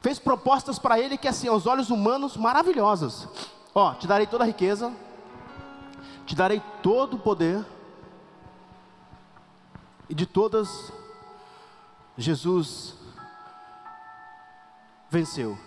[0.00, 3.26] Fez propostas para ele que assim, aos olhos humanos, maravilhosas.
[3.74, 4.92] Ó, te darei toda a riqueza,
[6.24, 7.64] te darei todo o poder,
[10.08, 10.92] e de todas,
[12.16, 12.94] Jesus
[15.10, 15.58] venceu.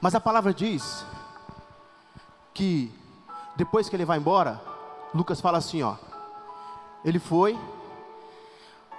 [0.00, 1.04] Mas a palavra diz
[2.56, 2.90] que
[3.54, 4.58] depois que ele vai embora,
[5.14, 5.96] Lucas fala assim, ó,
[7.04, 7.58] ele foi,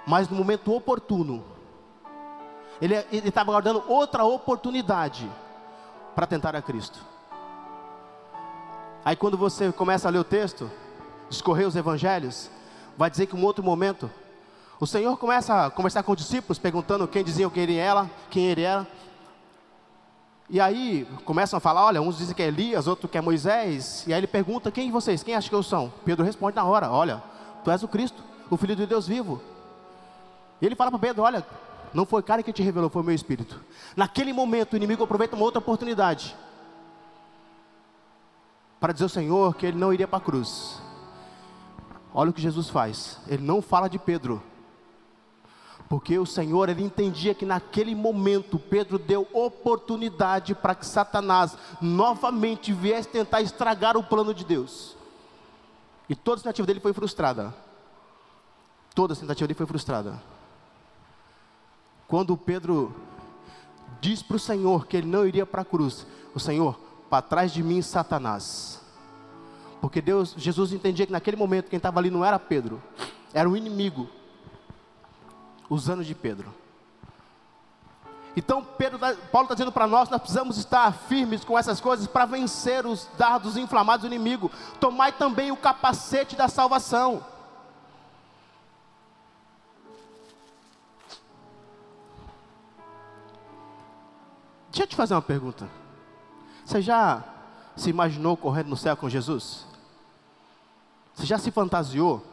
[0.06, 1.44] mas no momento oportuno,
[2.80, 5.28] ele estava guardando outra oportunidade
[6.14, 7.00] para tentar a Cristo.
[9.04, 10.70] Aí quando você começa a ler o texto,
[11.28, 12.48] escorrer os evangelhos,
[12.96, 14.08] vai dizer que um outro momento,
[14.78, 18.44] o Senhor começa a conversar com os discípulos, perguntando quem diziam que ele era, quem
[18.46, 18.86] ele era.
[20.50, 24.04] E aí começam a falar, olha, uns dizem que é Elias, outros que é Moisés.
[24.06, 25.92] E aí ele pergunta, quem vocês, quem acham que eu sou?
[26.04, 27.22] Pedro responde na hora, olha,
[27.62, 29.42] tu és o Cristo, o Filho de Deus vivo.
[30.60, 31.46] E ele fala para Pedro, olha,
[31.92, 33.60] não foi cara que te revelou, foi o meu Espírito.
[33.94, 36.34] Naquele momento o inimigo aproveita uma outra oportunidade.
[38.80, 40.80] Para dizer ao Senhor que ele não iria para a cruz.
[42.14, 43.18] Olha o que Jesus faz.
[43.26, 44.42] Ele não fala de Pedro,
[45.88, 52.72] porque o Senhor, ele entendia que naquele momento Pedro deu oportunidade para que Satanás novamente
[52.74, 54.94] viesse tentar estragar o plano de Deus.
[56.06, 57.54] E toda a tentativa dele foi frustrada.
[58.94, 60.22] Toda a tentativa dele foi frustrada.
[62.06, 62.94] Quando Pedro
[63.98, 67.50] diz para o Senhor que ele não iria para a cruz, o Senhor, para trás
[67.50, 68.82] de mim, Satanás.
[69.80, 72.82] Porque Deus, Jesus entendia que naquele momento quem estava ali não era Pedro,
[73.32, 74.17] era o inimigo
[75.68, 76.54] os anos de Pedro.
[78.36, 82.06] Então, Pedro, tá, Paulo está dizendo para nós: nós precisamos estar firmes com essas coisas
[82.06, 84.50] para vencer os dardos inflamados do inimigo.
[84.78, 87.24] Tomai também o capacete da salvação.
[94.70, 95.68] Deixa eu te fazer uma pergunta.
[96.64, 97.24] Você já
[97.74, 99.66] se imaginou correndo no céu com Jesus?
[101.14, 102.24] Você já se fantasiou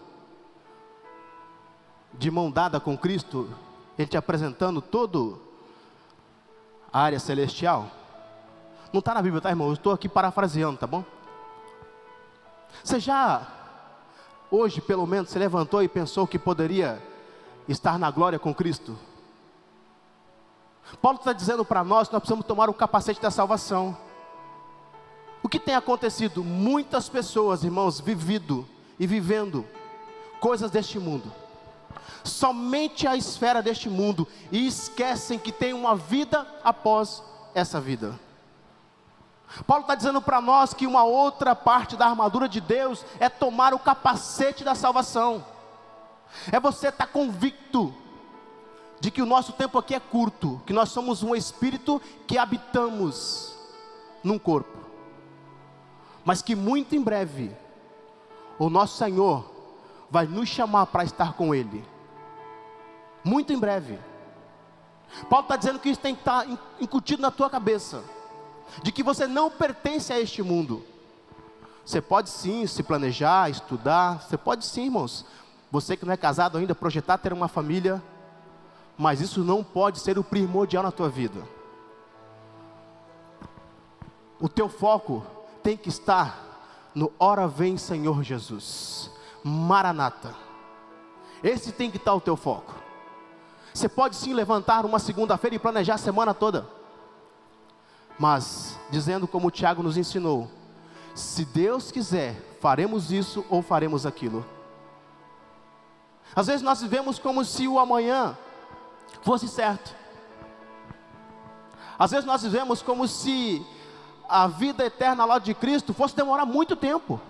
[2.17, 3.49] de mão dada com Cristo,
[3.97, 5.41] Ele te apresentando todo
[6.91, 7.89] a área celestial?
[8.91, 9.67] Não está na Bíblia, tá, irmão?
[9.67, 11.03] Eu estou aqui parafraseando, tá bom?
[12.83, 13.47] Você já,
[14.49, 17.01] hoje pelo menos, se levantou e pensou que poderia
[17.67, 18.97] estar na glória com Cristo?
[21.01, 23.97] Paulo está dizendo para nós que nós precisamos tomar o capacete da salvação.
[25.41, 26.43] O que tem acontecido?
[26.43, 28.67] Muitas pessoas, irmãos, vivido
[28.99, 29.65] e vivendo
[30.39, 31.31] coisas deste mundo
[32.23, 38.19] somente a esfera deste mundo e esquecem que tem uma vida após essa vida.
[39.65, 43.73] Paulo está dizendo para nós que uma outra parte da armadura de Deus é tomar
[43.73, 45.45] o capacete da salvação,
[46.51, 47.93] é você estar tá convicto
[48.99, 53.55] de que o nosso tempo aqui é curto, que nós somos um espírito que habitamos
[54.23, 54.77] num corpo,
[56.25, 57.55] mas que muito em breve
[58.57, 59.54] o nosso Senhor
[60.09, 61.95] vai nos chamar para estar com Ele
[63.25, 63.99] muito em breve.
[65.29, 68.03] Paulo está dizendo que isso tem que estar tá incutido na tua cabeça,
[68.83, 70.85] de que você não pertence a este mundo.
[71.83, 75.25] Você pode sim se planejar, estudar, você pode sim, irmãos.
[75.71, 78.01] Você que não é casado ainda, projetar ter uma família,
[78.97, 81.43] mas isso não pode ser o primordial na tua vida.
[84.39, 85.25] O teu foco
[85.63, 86.43] tem que estar
[86.93, 89.11] no hora vem Senhor Jesus.
[89.47, 90.33] Maranata.
[91.43, 92.73] Esse tem que estar o teu foco.
[93.71, 96.67] Você pode sim levantar uma segunda-feira e planejar a semana toda.
[98.17, 100.49] Mas, dizendo como o Tiago nos ensinou,
[101.13, 104.43] se Deus quiser, faremos isso ou faremos aquilo.
[106.35, 108.35] Às vezes nós vivemos como se o amanhã
[109.21, 109.95] fosse certo.
[111.99, 113.63] Às vezes nós vivemos como se
[114.27, 117.21] a vida eterna lado de Cristo fosse demorar muito tempo.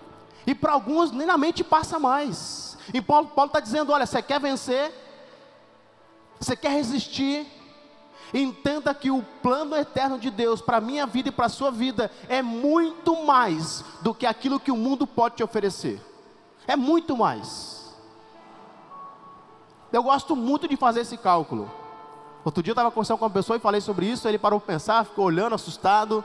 [0.46, 2.78] E para alguns nem na mente passa mais.
[2.94, 4.94] E Paulo está dizendo: olha, você quer vencer?
[6.40, 7.48] Você quer resistir?
[8.34, 11.72] Entenda que o plano eterno de Deus para a minha vida e para a sua
[11.72, 16.02] vida é muito mais do que aquilo que o mundo pode te oferecer.
[16.68, 17.96] É muito mais.
[19.94, 21.72] Eu gosto muito de fazer esse cálculo.
[22.44, 24.74] Outro dia eu estava conversando com uma pessoa e falei sobre isso, ele parou para
[24.74, 26.24] pensar, ficou olhando, assustado.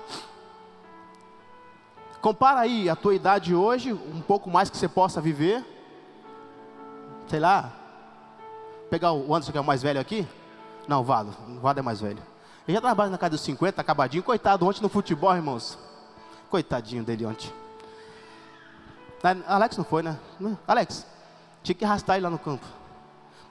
[2.20, 5.64] Compara aí a tua idade hoje, um pouco mais que você possa viver.
[7.28, 7.72] Sei lá.
[8.90, 10.26] Pegar o Anderson que é o mais velho aqui.
[10.87, 11.35] Não, o Vado.
[11.48, 12.22] O Vado é mais velho.
[12.68, 14.22] Ele já trabalha na casa dos 50, acabadinho.
[14.22, 15.78] Coitado, ontem no futebol, irmãos.
[16.50, 17.50] Coitadinho dele ontem.
[19.46, 20.18] Alex não foi, né?
[20.66, 21.06] Alex,
[21.62, 22.64] tinha que arrastar ele lá no campo.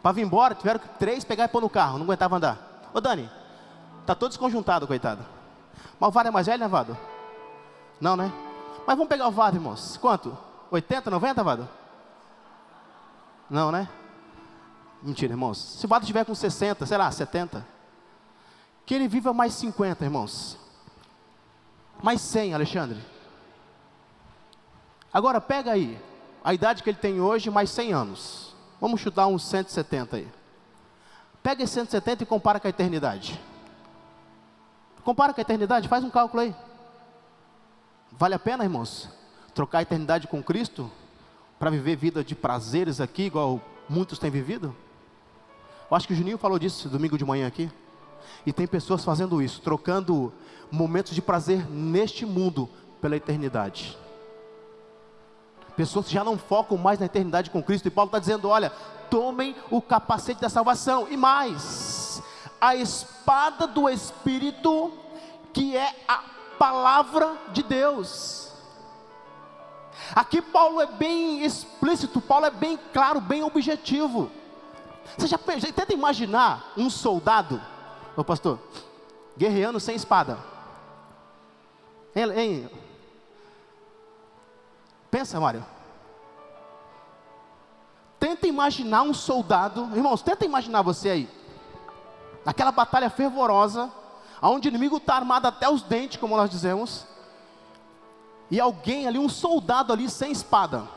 [0.01, 2.89] Para vir embora, tiveram que três pegar e pôr no carro, não aguentava andar.
[2.93, 3.29] Ô Dani,
[4.05, 5.25] tá todo desconjuntado, coitado.
[5.99, 6.97] Mas o Vado é mais velho, né, Vado?
[7.99, 8.31] Não, né?
[8.89, 9.97] Mas vamos pegar o Vado, irmãos.
[9.97, 10.35] Quanto?
[10.71, 11.69] 80, 90, Vado?
[13.47, 13.87] Não, né?
[15.03, 15.59] Mentira, irmãos.
[15.59, 17.63] Se o Vado tiver com 60, sei lá, 70.
[18.87, 20.57] Que ele viva mais 50, irmãos.
[22.01, 22.99] Mais 100, Alexandre.
[25.13, 26.01] Agora pega aí
[26.43, 28.55] a idade que ele tem hoje, mais 100 anos.
[28.81, 30.27] Vamos chutar uns 170 aí.
[31.43, 33.39] Pega esse 170 e compara com a eternidade.
[35.03, 36.55] Compara com a eternidade, faz um cálculo aí.
[38.19, 39.07] Vale a pena, irmãos,
[39.55, 40.91] trocar a eternidade com Cristo
[41.57, 44.75] para viver vida de prazeres aqui, igual muitos têm vivido?
[45.89, 47.71] Eu acho que o Juninho falou disso domingo de manhã aqui.
[48.45, 50.33] E tem pessoas fazendo isso, trocando
[50.69, 53.97] momentos de prazer neste mundo pela eternidade.
[55.77, 57.87] Pessoas já não focam mais na eternidade com Cristo.
[57.87, 58.69] E Paulo está dizendo: olha,
[59.09, 61.07] tomem o capacete da salvação.
[61.09, 62.21] E mais,
[62.59, 64.91] a espada do Espírito,
[65.53, 68.51] que é a palavra de Deus.
[70.13, 74.29] Aqui Paulo é bem explícito, Paulo é bem claro, bem objetivo.
[75.17, 77.61] Você já, já tenta imaginar um soldado,
[78.15, 78.59] ô pastor,
[79.37, 80.37] guerreando sem espada.
[82.15, 82.69] Hein, hein,
[85.09, 85.65] Pensa, Mário.
[88.19, 91.29] Tenta imaginar um soldado, irmãos, tenta imaginar você aí.
[92.45, 93.91] Naquela batalha fervorosa,
[94.41, 97.05] onde o inimigo está armado até os dentes, como nós dizemos,
[98.49, 100.87] e alguém ali, um soldado ali sem espada.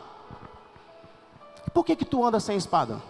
[1.74, 3.02] Por que que tu anda sem espada?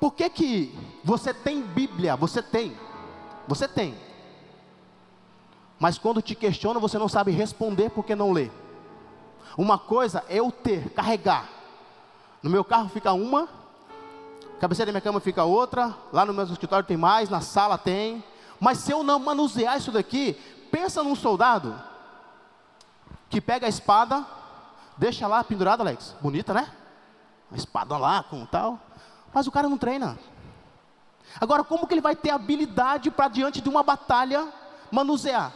[0.00, 2.16] Por que que você tem Bíblia?
[2.16, 2.76] Você tem.
[3.46, 3.96] Você tem.
[5.78, 8.50] Mas quando te questionam, você não sabe responder porque não lê.
[9.56, 11.48] Uma coisa é eu ter, carregar.
[12.42, 13.48] No meu carro fica uma,
[14.58, 18.22] cabeceira da minha cama fica outra, lá no meu escritório tem mais, na sala tem.
[18.62, 20.34] Mas se eu não manusear isso daqui,
[20.70, 21.82] pensa num soldado
[23.28, 24.24] que pega a espada,
[24.96, 26.14] deixa lá pendurada, Alex.
[26.20, 26.70] Bonita, né?
[27.50, 28.78] A espada lá com tal.
[29.34, 30.16] Mas o cara não treina.
[31.40, 34.48] Agora, como que ele vai ter habilidade para diante de uma batalha
[34.92, 35.52] manusear?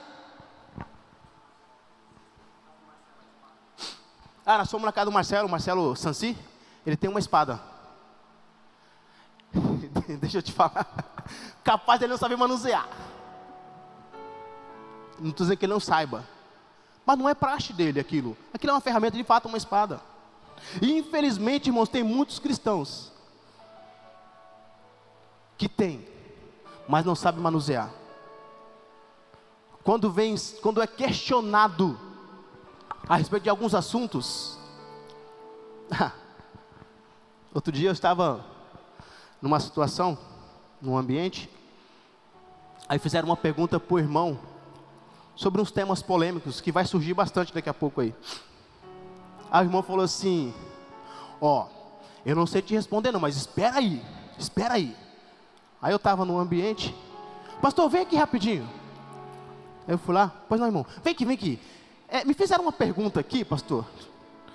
[4.45, 6.37] Ah, nós fomos na casa do Marcelo, Marcelo Sansi,
[6.85, 7.61] ele tem uma espada.
[10.21, 10.87] Deixa eu te falar.
[11.65, 12.89] Capaz dele não saber manusear.
[15.19, 16.25] Não estou dizendo que ele não saiba.
[17.05, 18.37] Mas não é praxe dele aquilo.
[18.53, 20.01] Aquilo é uma ferramenta, de fato, uma espada.
[20.81, 23.13] E infelizmente, irmãos, tem muitos cristãos
[25.57, 26.07] que têm,
[26.89, 27.91] mas não sabem manusear.
[29.83, 31.99] Quando vem, quando é questionado
[33.09, 34.59] a respeito de alguns assuntos.
[37.55, 38.45] Outro dia eu estava
[39.41, 40.19] numa situação,
[40.81, 41.51] num ambiente,
[42.89, 44.39] aí fizeram uma pergunta para o irmão
[45.35, 48.15] sobre uns temas polêmicos que vai surgir bastante daqui a pouco aí.
[49.51, 50.53] Aí o irmão falou assim:
[51.41, 51.67] Ó,
[52.25, 54.03] eu não sei te responder, não, mas espera aí,
[54.39, 54.97] espera aí.
[55.81, 56.95] Aí eu estava no ambiente,
[57.61, 58.69] pastor, vem aqui rapidinho.
[59.87, 61.61] Eu fui lá, pois não, irmão, vem aqui, vem aqui.
[62.09, 63.85] É, me fizeram uma pergunta aqui, pastor,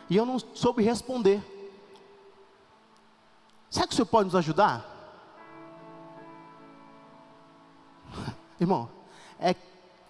[0.09, 1.41] e eu não soube responder.
[3.71, 4.85] Será que o senhor pode nos ajudar?
[8.61, 8.87] Irmão,
[9.39, 9.55] é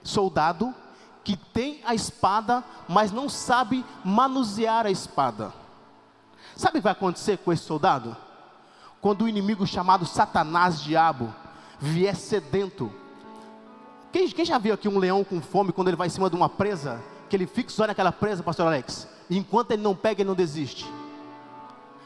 [0.04, 0.76] soldado
[1.24, 5.54] que tem a espada, mas não sabe manusear a espada.
[6.58, 8.18] Sabe o que vai acontecer com esse soldado?
[9.00, 11.34] Quando o inimigo chamado Satanás, diabo,
[11.80, 12.92] vier sedento.
[14.12, 16.36] Quem, quem já viu aqui um leão com fome quando ele vai em cima de
[16.36, 17.02] uma presa?
[17.32, 19.08] que ele fica só naquela presa, pastor Alex.
[19.30, 20.86] E enquanto ele não pega, ele não desiste.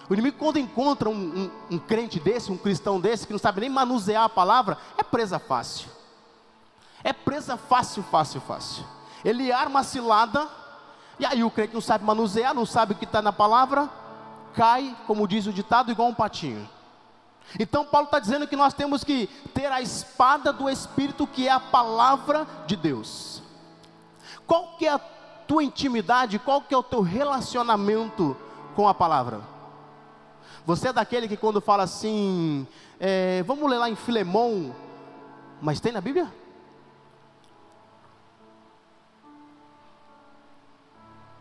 [0.10, 3.62] O inimigo, quando encontra um, um, um, crente desse, um cristão desse, que não sabe
[3.62, 5.90] nem manusear a palavra, é presa fácil.
[7.04, 8.86] É presa fácil, fácil, fácil.
[9.24, 10.48] Ele arma a cilada,
[11.18, 13.90] e aí o crente não sabe manusear, não sabe o que está na palavra,
[14.54, 16.70] cai, como diz o ditado, igual um patinho.
[17.60, 21.52] Então Paulo está dizendo que nós temos que ter a espada do Espírito, que é
[21.52, 23.42] a palavra de Deus.
[24.46, 25.00] Qual que é a
[25.48, 28.36] tua intimidade, qual que é o teu relacionamento
[28.76, 29.55] com a palavra?
[30.66, 32.68] Você é daquele que quando fala assim,
[33.00, 34.76] é, vamos ler lá em Filemão,
[35.62, 36.32] Mas tem na Bíblia?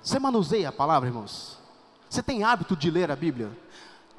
[0.01, 1.59] Você manuseia a palavra, irmãos?
[2.09, 3.51] Você tem hábito de ler a Bíblia?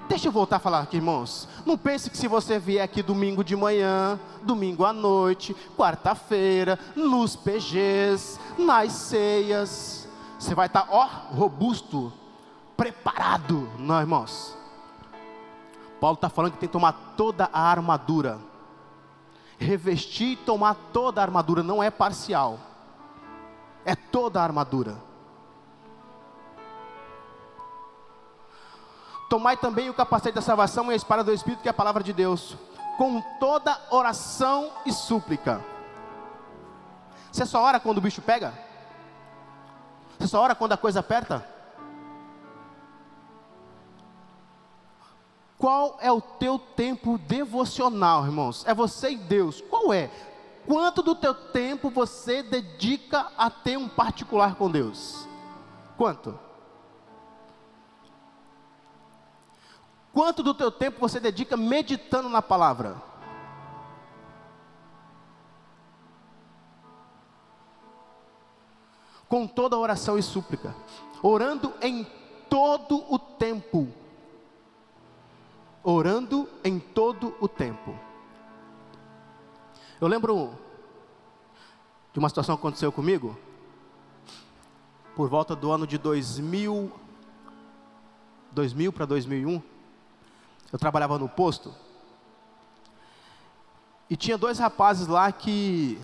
[0.09, 1.47] Deixa eu voltar a falar aqui, irmãos.
[1.65, 7.35] Não pense que se você vier aqui domingo de manhã, domingo à noite, quarta-feira, nos
[7.35, 12.11] PGs, nas ceias, você vai estar, ó, robusto,
[12.75, 13.69] preparado.
[13.79, 14.55] Não, irmãos.
[16.05, 18.37] Paulo está falando que tem que tomar toda a armadura.
[19.57, 22.59] Revestir e tomar toda a armadura, não é parcial.
[23.83, 24.97] É toda a armadura.
[29.27, 32.03] Tomai também o capacete da salvação e a espada do Espírito, que é a palavra
[32.03, 32.55] de Deus,
[32.99, 35.65] com toda oração e súplica.
[37.31, 38.53] Você só ora quando o bicho pega?
[40.19, 41.54] Você só ora quando a coisa aperta?
[45.65, 48.63] Qual é o teu tempo devocional, irmãos?
[48.67, 49.61] É você e Deus.
[49.61, 50.11] Qual é?
[50.67, 55.27] Quanto do teu tempo você dedica a ter um particular com Deus?
[55.97, 56.37] Quanto?
[60.13, 63.01] Quanto do teu tempo você dedica meditando na palavra?
[69.27, 70.75] Com toda oração e súplica,
[71.23, 72.05] orando em
[72.47, 74.04] todo o tempo.
[75.87, 77.95] Orando em todo o tempo.
[80.01, 80.51] Eu lembro
[82.11, 83.37] de uma situação que aconteceu comigo,
[85.15, 86.91] por volta do ano de 2000,
[88.51, 89.61] 2000 para 2001
[90.73, 91.71] eu trabalhava no posto.
[94.09, 96.01] E tinha dois rapazes lá que.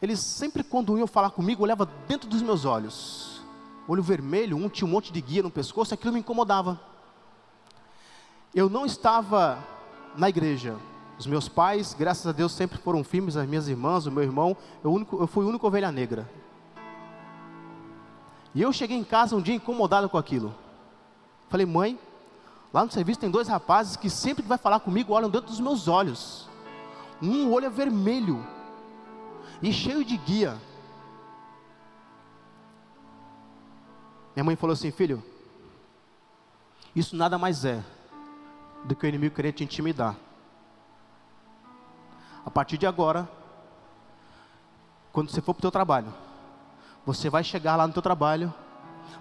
[0.00, 3.40] Eles sempre, quando iam falar comigo, olhavam dentro dos meus olhos.
[3.86, 6.80] Olho vermelho, um tinha um monte de guia no pescoço, aquilo me incomodava.
[8.56, 9.62] Eu não estava
[10.16, 10.74] na igreja.
[11.16, 14.56] Os meus pais, graças a Deus, sempre foram firmes, as minhas irmãs, o meu irmão.
[14.82, 16.28] Eu, único, eu fui a única ovelha negra.
[18.52, 20.52] E eu cheguei em casa um dia incomodado com aquilo.
[21.48, 21.96] Falei, mãe,
[22.76, 25.60] Lá no serviço tem dois rapazes que sempre que vai falar comigo olham dentro dos
[25.60, 26.46] meus olhos.
[27.22, 28.46] Um olho é vermelho
[29.62, 30.60] e cheio de guia.
[34.34, 35.22] Minha mãe falou assim, filho,
[36.94, 37.82] isso nada mais é
[38.86, 40.16] do que o inimigo querer te intimidar.
[42.44, 43.28] A partir de agora,
[45.12, 46.12] quando você for para o teu trabalho,
[47.04, 48.52] você vai chegar lá no teu trabalho,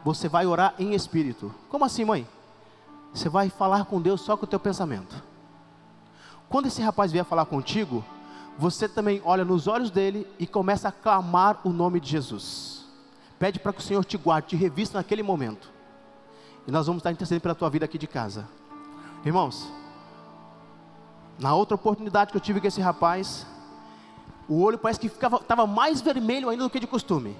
[0.04, 1.54] você vai orar em espírito.
[1.70, 2.28] Como assim, mãe?
[3.14, 5.24] Você vai falar com Deus só com o teu pensamento.
[6.48, 8.06] Quando esse rapaz vier falar contigo,
[8.58, 12.86] você também olha nos olhos dele e começa a clamar o nome de Jesus.
[13.40, 15.72] Pede para que o Senhor te guarde, te revista naquele momento.
[16.68, 18.48] E nós vamos estar intercedendo pela tua vida aqui de casa.
[19.26, 19.68] Irmãos,
[21.40, 23.44] na outra oportunidade que eu tive com esse rapaz,
[24.48, 27.36] o olho parece que estava mais vermelho ainda do que de costume.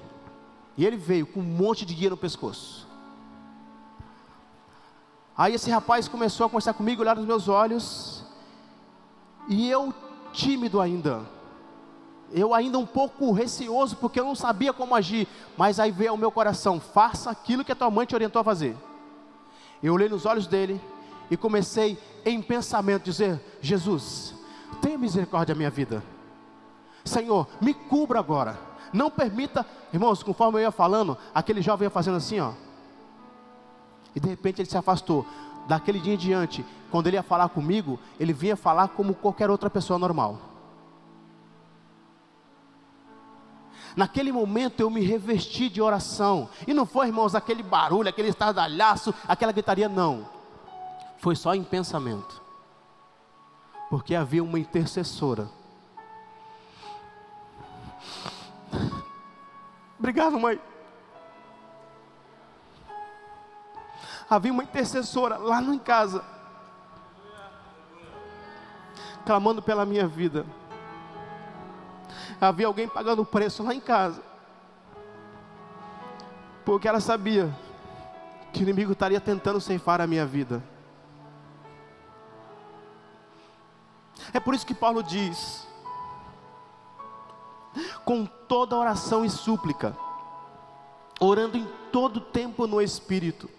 [0.76, 2.88] E ele veio com um monte de guia no pescoço.
[5.38, 8.26] Aí esse rapaz começou a conversar comigo, olhar nos meus olhos,
[9.48, 9.94] e eu
[10.34, 11.24] tímido ainda,
[12.32, 16.18] eu ainda um pouco receoso, porque eu não sabia como agir, mas aí veio ao
[16.18, 18.76] meu coração: faça aquilo que a tua mãe te orientou a fazer.
[19.84, 20.82] Eu olhei nos olhos dele
[21.30, 24.34] e comecei em pensamento dizer: Jesus,
[24.82, 26.04] tenha misericórdia da minha vida,
[27.04, 28.60] Senhor, me cubra agora,
[28.92, 32.54] não permita, irmãos, conforme eu ia falando, aquele jovem ia fazendo assim, ó.
[34.16, 35.26] E de repente ele se afastou.
[35.68, 39.70] Daquele dia em diante, quando ele ia falar comigo, ele vinha falar como qualquer outra
[39.70, 40.40] pessoa normal.
[43.96, 46.50] Naquele momento eu me revesti de oração.
[46.68, 50.28] E não foi, irmãos, aquele barulho, aquele estardalhaço, aquela gritaria, não.
[51.18, 52.42] Foi só em pensamento.
[53.90, 55.50] Porque havia uma intercessora.
[59.98, 60.60] Obrigado, mãe.
[64.30, 66.24] havia uma intercessora lá em casa,
[69.26, 70.46] clamando pela minha vida.
[72.40, 74.22] Havia alguém pagando o preço lá em casa,
[76.66, 77.56] porque ela sabia
[78.52, 80.62] que o inimigo estaria tentando ceifar a minha vida.
[84.36, 85.68] É por isso que Paulo diz:
[88.04, 89.98] com toda oração e súplica,
[91.20, 93.50] orando em todo tempo no Espírito,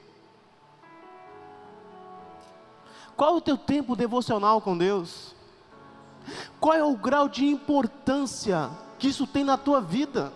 [3.17, 5.35] Qual o teu tempo devocional com Deus?
[6.61, 8.69] Qual é o grau de importância
[8.99, 10.33] que isso tem na tua vida?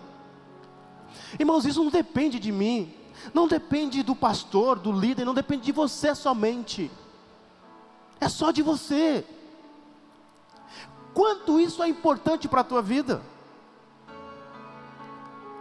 [1.39, 2.91] Irmãos, isso não depende de mim,
[3.33, 6.89] não depende do pastor, do líder, não depende de você somente,
[8.19, 9.23] é só de você.
[11.13, 13.21] Quanto isso é importante para a tua vida?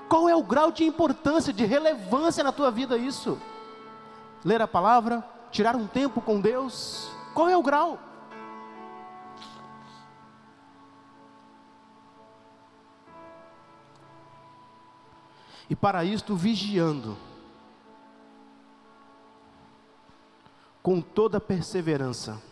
[0.08, 3.40] Qual é o grau de importância, de relevância na tua vida isso?
[4.44, 7.98] Ler a palavra, tirar um tempo com Deus, qual é o grau?
[15.68, 17.16] E para isto, vigiando,
[20.82, 22.42] com toda perseverança,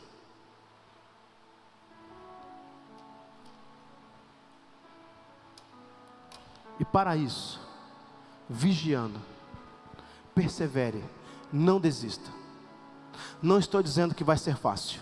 [6.93, 7.61] para isso,
[8.49, 9.21] vigiando,
[10.35, 11.05] persevere,
[11.53, 12.31] não desista.
[13.43, 15.01] Não estou dizendo que vai ser fácil,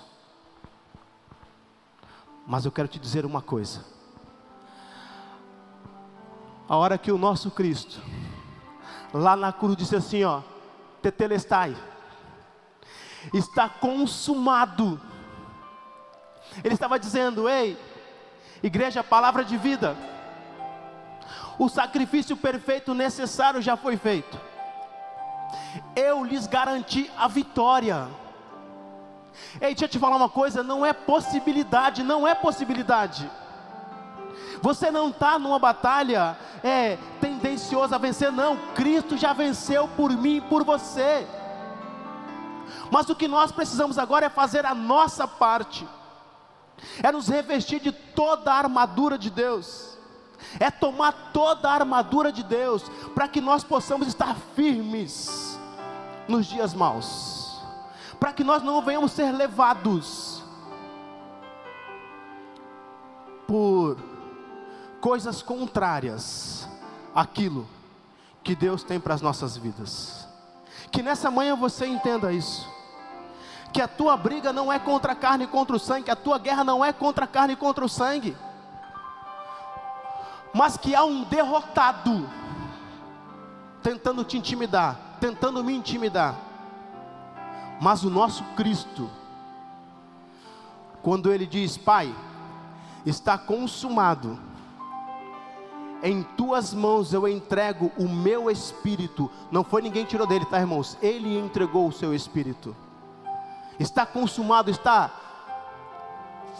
[2.47, 3.84] mas eu quero te dizer uma coisa.
[6.68, 8.01] A hora que o nosso Cristo,
[9.12, 10.43] lá na cruz, disse assim: ó,
[11.01, 11.76] Tetelestai,
[13.32, 15.01] está consumado.
[16.64, 17.78] Ele estava dizendo: ei,
[18.62, 20.15] igreja, palavra de vida
[21.59, 24.38] o sacrifício perfeito necessário já foi feito.
[25.94, 28.09] Eu lhes garanti a vitória.
[29.54, 33.30] Ei, deixa eu te falar uma coisa: não é possibilidade, não é possibilidade.
[34.61, 38.57] Você não está numa batalha é, tendenciosa a vencer, não.
[38.74, 41.26] Cristo já venceu por mim e por você.
[42.90, 45.86] Mas o que nós precisamos agora é fazer a nossa parte,
[47.02, 49.95] é nos revestir de toda a armadura de Deus
[50.59, 52.84] é tomar toda a armadura de Deus,
[53.14, 55.59] para que nós possamos estar firmes
[56.28, 57.61] nos dias maus,
[58.18, 60.42] para que nós não venhamos ser levados
[63.47, 63.97] por
[65.01, 66.68] coisas contrárias
[67.14, 67.66] àquilo
[68.42, 70.26] que Deus tem para as nossas vidas.
[70.90, 72.68] Que nessa manhã você entenda isso.
[73.72, 76.38] Que a tua briga não é contra a carne e contra o sangue, a tua
[76.38, 78.36] guerra não é contra a carne e contra o sangue
[80.57, 82.26] mas que há um derrotado
[83.82, 86.34] tentando te intimidar, tentando me intimidar.
[87.78, 89.11] Mas o nosso Cristo,
[91.02, 92.12] quando ele diz: Pai,
[93.04, 94.40] está consumado,
[96.02, 99.30] em tuas mãos eu entrego o meu espírito.
[99.52, 100.96] Não foi ninguém que tirou dele, tá, irmãos?
[101.02, 102.74] Ele entregou o seu espírito.
[103.78, 105.11] Está consumado, está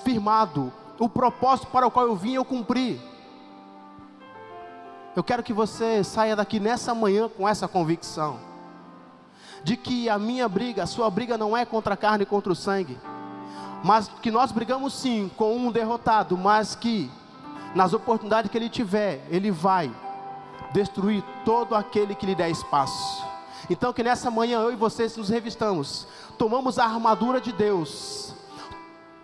[0.05, 0.71] firmado.
[0.99, 3.16] O propósito para o qual eu vim, eu cumpri.
[5.17, 8.39] Eu quero que você saia daqui nessa manhã com essa convicção
[9.65, 12.53] de que a minha briga, a sua briga não é contra a carne e contra
[12.53, 12.99] o sangue,
[13.83, 17.11] mas que nós brigamos sim com um derrotado, mas que
[17.75, 19.91] nas oportunidades que ele tiver, ele vai
[20.75, 23.27] destruir todo aquele que lhe der espaço.
[23.71, 26.07] Então que nessa manhã eu e vocês nos revistamos,
[26.37, 28.35] tomamos a armadura de Deus,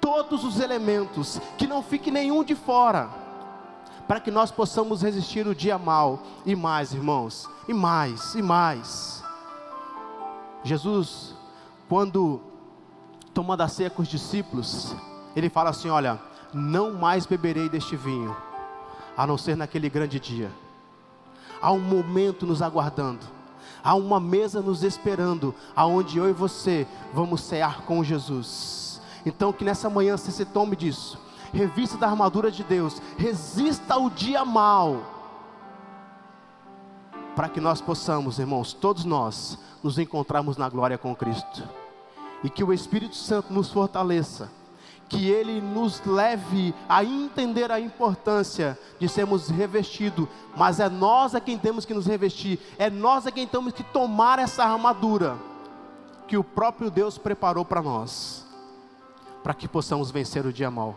[0.00, 3.21] todos os elementos, que não fique nenhum de fora
[4.06, 9.22] para que nós possamos resistir o dia mal e mais, irmãos, e mais, e mais.
[10.64, 11.34] Jesus,
[11.88, 12.40] quando
[13.32, 14.94] tomando a ceia com os discípulos,
[15.34, 16.20] ele fala assim: Olha,
[16.52, 18.36] não mais beberei deste vinho,
[19.16, 20.50] a não ser naquele grande dia.
[21.60, 23.24] Há um momento nos aguardando,
[23.82, 29.00] há uma mesa nos esperando, aonde eu e você vamos cear com Jesus.
[29.24, 31.18] Então, que nessa manhã você se tome disso
[31.52, 35.02] revista da armadura de Deus, resista ao dia mal,
[37.36, 41.62] para que nós possamos, irmãos, todos nós, nos encontrarmos na glória com Cristo,
[42.42, 44.50] e que o Espírito Santo nos fortaleça,
[45.08, 50.26] que Ele nos leve a entender a importância de sermos revestidos,
[50.56, 53.82] mas é nós a quem temos que nos revestir, é nós a quem temos que
[53.82, 55.36] tomar essa armadura
[56.26, 58.46] que o próprio Deus preparou para nós,
[59.42, 60.96] para que possamos vencer o dia mal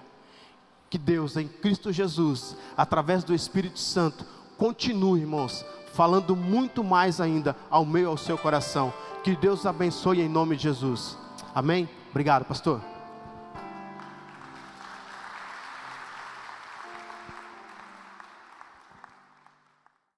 [0.96, 4.24] que Deus em Cristo Jesus, através do Espírito Santo,
[4.58, 8.94] continue, irmãos, falando muito mais ainda ao meio ao seu coração.
[9.22, 11.18] Que Deus abençoe em nome de Jesus.
[11.54, 11.90] Amém?
[12.12, 12.95] Obrigado, pastor.